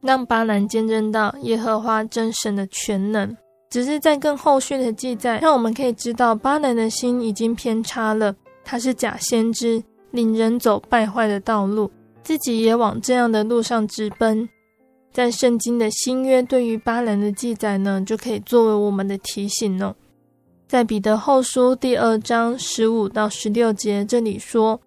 [0.00, 3.36] 让巴兰见证到耶和华真神的全能。
[3.70, 8.32] 只是在更后续的记载，让我们可以知道巴兰的心已经偏差了。
[8.62, 11.90] 他是假先知，领人走败坏的道路，
[12.22, 14.48] 自己也往这样的路上直奔。
[15.14, 19.94] 在圣经的新约对于巴兰的记载呢，就可以作为我们的提醒哦。
[20.66, 24.80] 在彼得后书第二章十五到十六节，这里说：“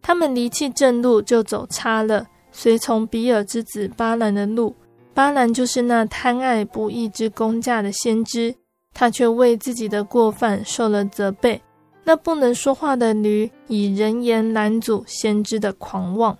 [0.00, 4.72] 他们离弃正路，就走差了，随从比尔之子巴兰的路。
[5.12, 8.54] 巴兰就是那贪爱不义之工价的先知，
[8.92, 11.60] 他却为自己的过犯受了责备。
[12.04, 16.38] 那不能说话的驴，以人言拦阻先知的狂妄。”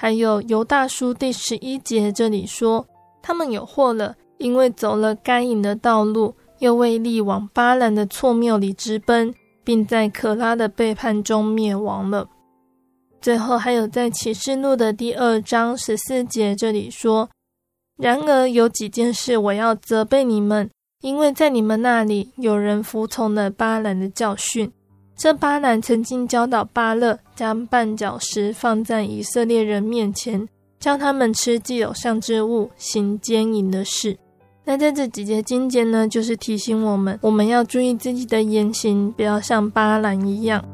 [0.00, 2.86] 还有犹大书第十一节，这里说
[3.20, 9.34] ：“他们有祸了，因为走了该隐的道路。”又为利往巴兰的错谬里直奔，
[9.64, 12.28] 并在可拉的背叛中灭亡了。
[13.20, 17.28] 最后还有在启示录的第二章十四节这里说
[17.98, 20.70] ：“然而有几件事我要责备你们，
[21.00, 24.72] 因为在你们那里有人服从了巴兰的教训。
[25.18, 30.48] 这巴兰曾经教导巴勒将绊脚石放在以色列人面前，
[30.78, 34.16] 教他们吃既有像之物，行奸淫的事。”
[34.64, 40.64] 那在这几节经节呢，就是提醒我们，我们要注意自己的言行，不要像巴兰一样。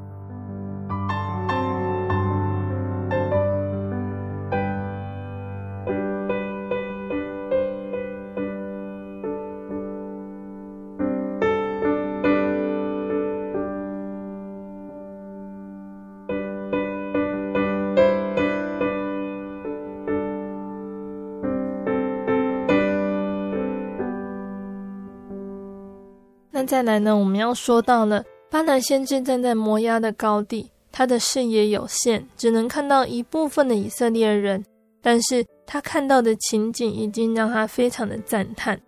[26.66, 34.64] 再来呢，我们要说到了巴兰先知站在摩押的高地，他的视野有限，只能看到一部分的以色列人，
[35.02, 38.80] 但是他看到的情景已经让他非常的赞叹。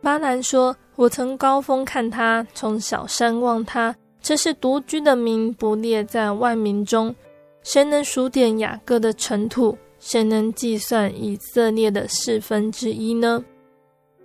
[0.00, 7.14] 巴兰说：“我从高峰看他，从小山望他，这是独居的民，不列在万民中。
[7.62, 9.76] 谁能数点雅各的尘土？
[9.98, 13.42] 谁能计算以色列的四分之一呢？”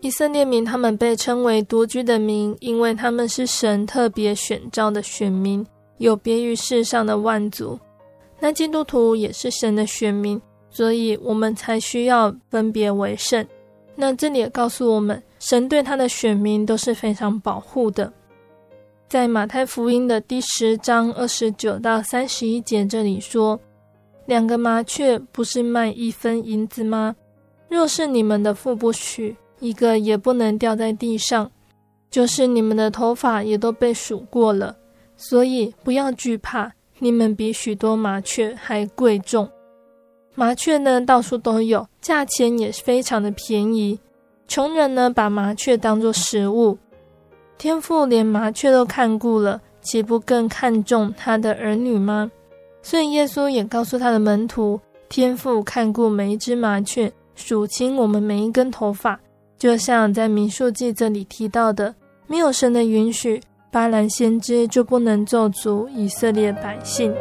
[0.02, 5.66] 以色列民，他们被称为独居的民，因为他们是神特别选召的选民，
[5.97, 7.78] 有别于世上的万族。
[8.39, 13.45] 那基督徒也是神的选民，所以我们才需要分别为圣。
[13.93, 18.14] 那这里也告诉我们，神对他的选民都是非常保护的。
[19.10, 23.60] 在马太福音的第十章二十九到三十一节这里说
[24.28, 27.14] ：“两个麻雀不是卖一分银子吗？
[27.68, 31.51] 若是你们的父不许。”一个也不能掉在地上，
[32.10, 34.76] 就是你们的头发也都被数过了，
[35.16, 39.49] 所以不要惧怕，你们比许多麻雀还贵重。
[40.36, 43.99] 麻雀呢，到处都有，价钱也是非常的便宜。
[44.47, 46.78] 穷人呢，把麻雀当作食物，
[47.57, 52.32] 天父连麻雀都看顾了，岂不更看重他的儿女吗？
[52.82, 54.80] 所以耶稣也告诉他的门徒，
[55.10, 59.20] 天父看顾每一只麻雀，数清我们每一根头发。
[59.60, 61.93] 就像在民数记这里提到的，
[62.28, 67.14] 没有神的允许，巴兰先知就不能咒诅以色列百姓。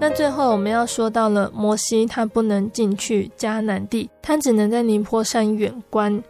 [0.00, 6.20] 那最后我们要说到了摩西，他不能进去迦南地，他只能在尼波山远观。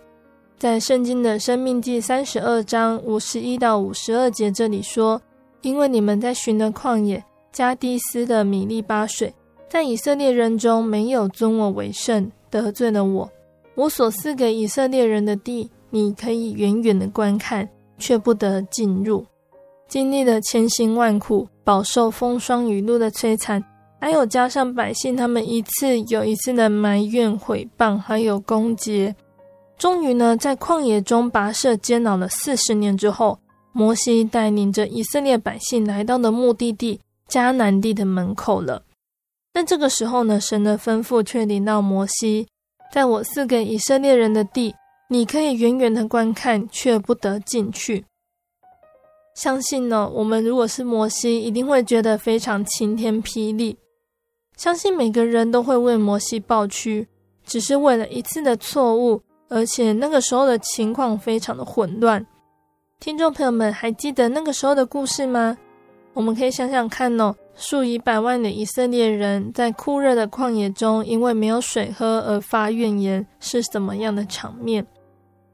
[0.65, 5.21] 在圣经的生命记三十二章五十一到五十二节这里说
[5.61, 9.31] ：“因为你们在寻的旷野加低斯的米利巴水，
[9.69, 13.31] 在以色列人中没有尊我为圣，得罪了我。
[13.75, 19.23] 我所赐给以色列人的地，你可以远远的观看，却不得进入。”
[19.87, 23.63] 经历了千辛万苦，饱受风霜雨露的摧残，
[24.01, 29.15] 还有加上百姓他们一次又一次的埋怨、毁谤，还有攻击，
[29.77, 33.39] 终于呢，在旷野中跋涉煎熬了四十年之后，
[33.73, 38.85] 摩西带领着以色列百姓来到了目的地迦南地的门口了。
[39.53, 42.47] 但这个时候呢，神的吩咐却临到摩西，
[42.93, 44.75] 在我赐给以色列人的地，
[45.09, 48.05] 你可以远远的观看，却不得进去。
[49.35, 53.77] 相信呢，我们如果是摩西，一定会觉得非常晴天霹雳。
[54.57, 57.09] 相信每个人都会为摩西抱屈，
[57.45, 62.25] 只是为了一次的错误，而且那个时候的情况非常的混乱。
[63.01, 65.57] 听众朋友们，还记得那个时候的故事吗？
[66.13, 74.87] 我们可以想想看哦，数以百万的以色列人在酷热的旷野中，因为没有水喝而发怨言，是什么样的场面？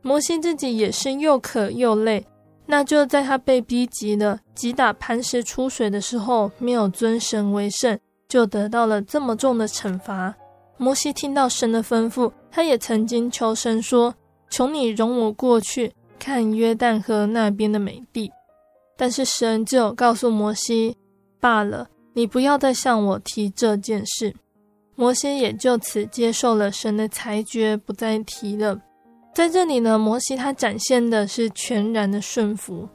[0.02, 2.26] 摩西自己也是又渴又累。
[2.66, 10.32] 那就在他被逼急了，击打磐石出水的时候，没有尊神为圣，就得到了这么重的惩罚。
[10.82, 14.14] 摩西听到神的吩咐，他也曾经求神说
[14.48, 18.32] ：“求你容我过去看约旦河那边的美地。”
[18.96, 20.96] 但是神就告诉摩西
[21.38, 24.34] ：“罢了，你不要再向我提这件事。”
[24.96, 28.80] 摩西也就此接受了神的裁决，不再提了。
[29.34, 32.88] 在这里呢，摩西他展现的是全然的顺服。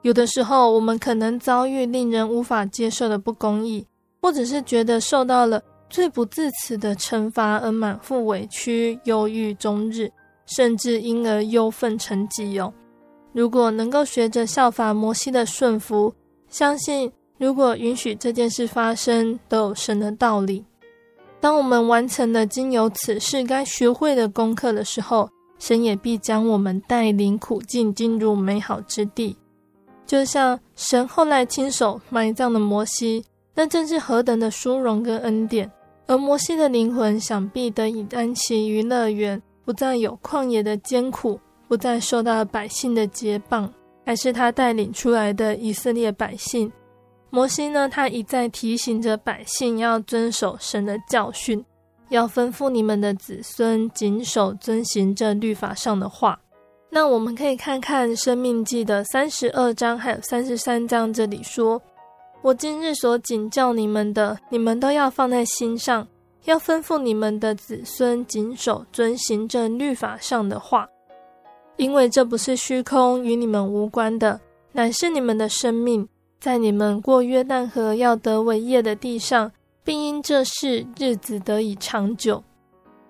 [0.00, 3.86] 有的时候，我们可能遭遇令人无法接受的不公义，
[4.22, 10.10] 或者是觉得受到了最不自持的惩罚而满腹委屈、忧郁终日，
[10.46, 12.72] 甚至因而忧愤成疾哦。
[13.32, 16.12] 如果能够学着效法摩西的顺服，
[16.48, 20.64] 相信如果允许这件事发生，都有神的道理。
[21.38, 25.28] 当我们完成了经由此事该学会的功课的时候，
[25.58, 29.36] 神也必将我们带领苦境进入美好之地，
[30.06, 33.24] 就像神后来亲手埋葬了摩西，
[33.54, 35.70] 那正是何等的殊荣跟恩典。
[36.06, 43.72] 而摩西的灵魂想必得以安息于乐园，不再有旷野的艰苦，不再受到百姓的结棒，
[44.04, 46.70] 还是他带领出来的以色列百姓。
[47.30, 51.64] 摩西呢，他一再提醒着百姓要遵守神的教训。
[52.08, 56.38] 要吩咐你们的子孙谨守遵行这律法上的话。
[56.88, 61.82] 那我们可以看看《生命记》的三十二章还有三十三章，这里说
[62.46, 66.06] ：“我今日所警教你们的，你们都要放在心上，
[66.44, 70.88] 要吩咐你们的子孙谨守遵行这律法上的话，
[71.76, 74.40] 因为这不是虚空，与你们无关的，
[74.70, 79.50] 乃是你们的生命，在你们过约旦河要得伟业的地上。”
[79.82, 82.42] 并因这事日子得以长久。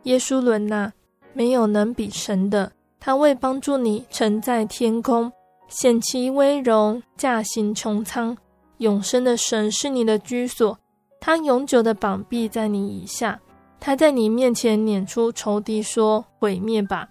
[0.05, 0.93] 耶书仑哪，
[1.33, 2.73] 没有能比神的。
[3.01, 5.33] 他为帮助你，乘在天空，
[5.69, 8.37] 显其威荣，驾行穹苍。
[8.79, 10.79] 永生的神是你的居所，
[11.21, 13.41] 他永久的膀臂在你以下。
[13.79, 17.09] 他在你面前撵出仇敌，说：毁灭吧！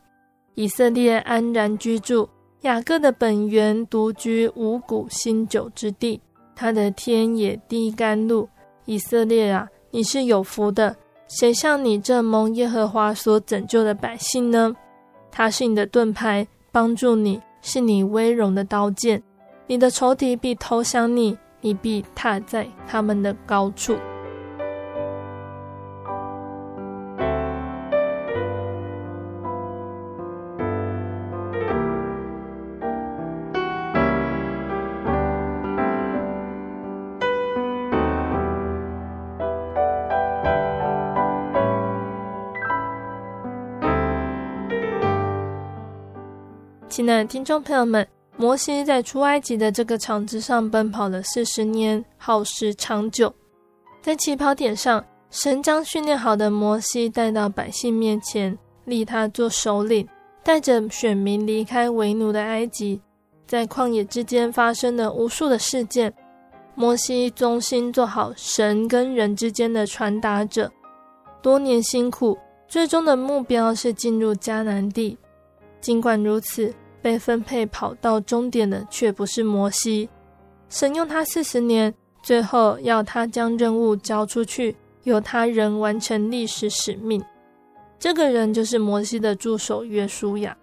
[0.55, 2.27] 以色列安然居住，
[2.61, 6.19] 雅各的本源独居五谷新酒之地。
[6.55, 8.47] 他的天野地甘露。
[8.85, 10.95] 以色列啊，你是有福的。
[11.27, 14.75] 谁像你这蒙耶和华所拯救的百姓呢？
[15.31, 19.21] 他是你的盾牌，帮助你，是你威荣的刀剑。
[19.67, 23.97] 你的仇敌必投降你，你必踏在他们的高处。
[46.95, 53.33] 亲爱的听众朋友们，摩西在出埃及的这个场子上奔跑了四十年，耗时长久。
[54.01, 60.07] 在起跑点上，神将训练好的摩西带到百姓面前，立他做首领，
[60.43, 63.01] 带着选民离开为奴的埃及。
[63.47, 66.13] 在旷野之间发生了无数的事件，
[66.75, 70.69] 摩西忠心做好神跟人之间的传达者，
[71.41, 75.17] 多年辛苦，最终的目标是进入迦南地。
[75.79, 76.73] 尽管如此，
[77.05, 80.09] 被分配跑到终点的却不是摩西。
[80.69, 81.93] 神用他四十年，
[82.23, 87.23] 最后要他将任务交出去，由他人完成历史使命。
[87.99, 90.57] 这个人就是摩西的助手约书亚。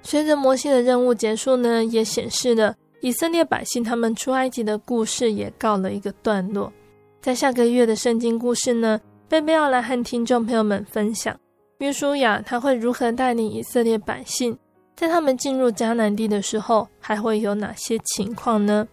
[0.00, 6.72] 随着摩西的任务结束呢，也显示了以色列百姓他们出埃及的故事也告了一个段落。
[7.20, 11.36] 在下个月的圣经故事呢，贝贝要来和听众朋友们分享
[11.78, 14.56] 约书亚他会如何带领以色列百姓，
[14.98, 18.88] 在他们进入迦南地的时候，还会有哪些情况呢？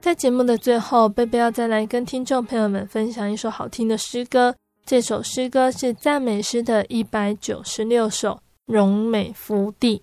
[0.00, 4.56] 在节目的最后，贝贝要再来跟听众朋友们分享一首好听的诗歌。
[4.86, 8.30] 这首诗歌是赞美诗的一百九十六首，
[8.64, 10.02] 《荣美福地》。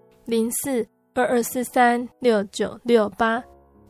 [0.25, 3.43] 零四二二四三六九六八，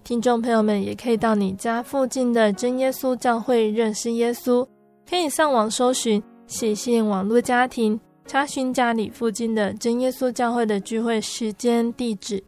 [0.04, 4.66] 听众朋友们也可以到你家附近的真耶稣教会认识耶稣，
[5.10, 12.42] 可以上网搜寻喜信网络家庭，查询家里附近的真耶稣教会的聚会时间、地址，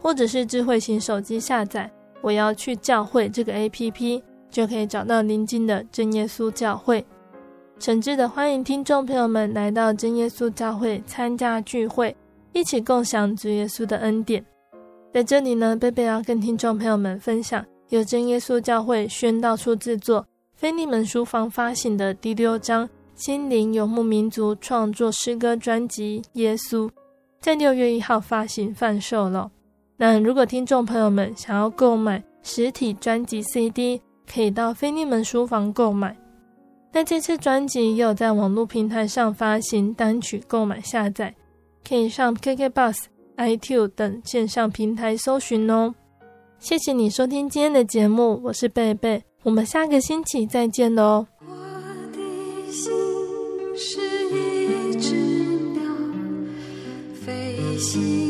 [0.00, 7.04] 或者是智慧型手机下载“我要去教会”这个 APP，就可以找到邻近的真耶稣教会。
[7.78, 12.14] 诚挚的欢迎听众朋友们来到真耶稣教会参加聚会，
[12.52, 14.44] 一起共享主耶稣的恩典。
[15.12, 26.86] 在这里呢，贝贝要跟听众朋友们分享由真耶稣教会宣道处制作、腓利门书房发行的第六张心灵游牧民族创作诗歌专辑《耶稣》，
[27.40, 29.50] 在六月一号发行贩售了。
[29.96, 34.00] 那如果听众朋友们想要购买实体专辑 CD，
[34.32, 36.16] 可以到腓利门书房购买。
[36.92, 41.34] 那这次专辑也有在网络平台上发行单曲购买下载，
[41.86, 42.96] 可以上 KK Bus。
[43.36, 45.94] iTunes 等线上平台搜寻哦。
[46.58, 51.24] 谢谢你收听今天的节目，我是贝贝，我们下个星期再见哦。
[51.46, 51.54] 我
[52.12, 52.18] 的
[52.72, 52.90] 心
[53.76, 54.00] 是
[54.34, 55.14] 一只
[55.72, 55.80] 鸟，
[57.14, 58.27] 飞行